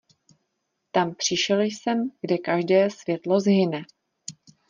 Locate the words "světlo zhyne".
2.89-3.83